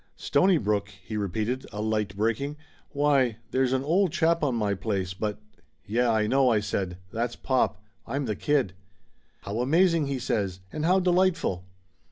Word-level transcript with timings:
"Stonybrook?" 0.17 0.87
he 1.05 1.15
repeated, 1.15 1.67
a 1.71 1.79
light 1.79 2.15
breaking. 2.17 2.57
"Why, 2.89 3.37
there's 3.51 3.71
an 3.71 3.83
old 3.83 4.11
chap 4.11 4.41
on 4.43 4.55
my 4.55 4.73
place, 4.73 5.13
but" 5.13 5.35
66 5.51 5.53
Laughter 5.53 5.87
Limited 5.87 5.93
"Yeh, 5.93 6.09
I 6.09 6.25
know!" 6.27 6.49
I 6.49 6.59
said. 6.59 6.97
"That's 7.11 7.35
pop. 7.35 7.83
I'm 8.07 8.25
the 8.25 8.35
kid." 8.35 8.73
"How 9.41 9.59
amazing!" 9.59 10.07
he 10.07 10.17
says. 10.17 10.61
"And 10.73 10.85
how 10.85 10.99
delightful!" 10.99 11.65